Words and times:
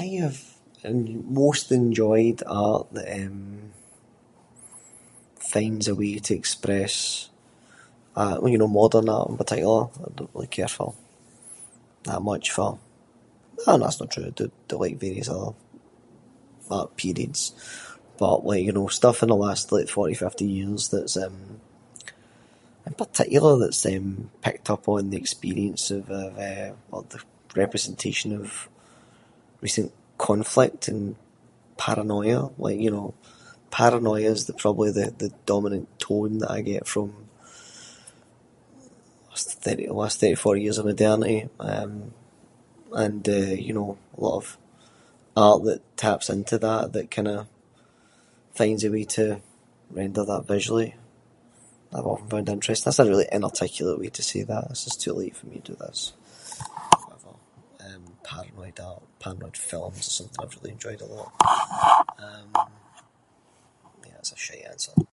I’ve 0.00 0.38
most 1.42 1.66
enjoyed 1.80 2.38
art 2.68 2.86
that, 2.96 3.08
eh, 3.20 3.36
finds 5.52 5.86
a 5.88 5.94
way 6.00 6.12
to 6.26 6.32
express 6.40 6.94
a- 8.22 8.36
well 8.40 8.52
you 8.52 8.60
know 8.62 8.76
modern 8.82 9.08
art 9.16 9.30
in 9.30 9.36
particular. 9.42 9.82
I 10.06 10.08
don’t 10.16 10.32
really 10.34 10.56
care 10.58 10.72
for, 10.78 10.90
that 12.08 12.20
much 12.30 12.46
for- 12.56 12.78
ah 13.66 13.76
that’s 13.80 13.98
no 14.00 14.04
really 14.04 14.12
true 14.12 14.30
I 14.30 14.34
do- 14.38 14.58
do 14.70 14.76
like 14.82 14.96
for 14.98 15.04
various 15.06 15.30
other 15.34 15.52
art 16.78 16.90
periods. 17.02 17.40
But 18.22 18.38
like 18.50 18.64
you 18.66 18.74
know, 18.76 18.88
stuff 19.00 19.18
in 19.24 19.28
the 19.32 19.44
last 19.46 19.64
like 19.74 19.88
forty, 19.96 20.14
fifty 20.24 20.46
years, 20.58 20.82
that’s 20.92 21.16
eh- 21.24 21.46
in 22.88 22.94
particular 23.04 23.52
that’s 23.62 23.84
picked 24.44 24.68
up 24.74 24.82
on 24.94 25.04
the 25.10 25.20
experiences 25.24 26.04
of 26.20 26.32
eh- 26.50 26.74
or 26.92 27.00
the 27.12 27.20
representation 27.62 28.30
of 28.40 28.46
recent 29.66 29.90
conflict 30.28 30.82
and 30.90 31.04
paranoia. 31.84 32.40
Like, 32.64 32.80
you 32.86 32.90
know, 32.96 33.08
paranoia’s 33.78 34.40
the 34.48 34.54
probably 34.64 34.90
the 34.92 35.30
dominant 35.52 35.88
tone 36.06 36.34
that 36.40 36.52
I 36.58 36.70
get 36.72 36.84
from 36.92 37.08
the 39.64 39.74
la- 39.80 39.96
last 40.02 40.18
thirty, 40.20 40.34
forty 40.46 40.60
years 40.62 40.78
of 40.80 40.86
modernity. 40.90 41.38
Eh, 41.72 41.92
and 43.04 43.22
eh 43.38 43.52
you 43.66 43.72
know, 43.78 43.90
a 44.16 44.20
lot 44.26 44.36
of 44.40 44.46
art 45.48 45.62
that 45.66 45.80
taps 46.02 46.26
into 46.34 46.56
that, 46.66 46.84
that 46.96 47.08
kind 47.16 47.28
of 47.34 47.40
finds 48.60 48.82
a 48.84 48.90
way 48.94 49.04
to 49.18 49.24
render 49.98 50.22
that 50.30 50.44
visually, 50.54 50.90
that 51.90 51.96
I’ve 52.00 52.10
often 52.12 52.28
found 52.32 52.48
interesting. 52.56 52.84
That’s 52.86 53.02
a 53.04 53.10
really 53.12 53.28
inarticulate 53.38 54.00
way 54.02 54.10
to 54.18 54.22
say 54.30 54.42
that. 54.52 54.64
This 54.70 54.84
is 54.88 54.96
too 55.02 55.14
late 55.20 55.34
for 55.38 55.46
me 55.50 55.56
to 55.60 55.66
do 55.72 55.76
this. 55.86 56.00
Whatever, 57.00 57.32
paranoid 58.30 58.78
art, 58.90 59.02
paranoid 59.22 59.56
films 59.70 60.02
is 60.10 60.16
something 60.18 60.40
I’ve 60.40 60.54
really 60.56 60.72
enjoyed 60.76 61.00
a 61.02 61.08
lot. 61.16 61.30
Eh, 62.24 62.46
yeah 64.06 64.16
that’s 64.18 64.34
a 64.36 64.38
shite 64.44 64.66
answer. 64.72 64.94